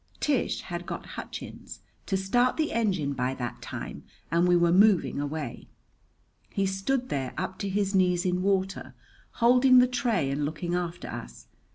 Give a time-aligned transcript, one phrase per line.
[0.19, 5.19] Tish had got Hutchins to start the engine by that time and we were moving
[5.19, 5.67] away.
[6.49, 8.95] He stood there, up to his knees in water,
[9.33, 11.45] holding the tray and looking after us.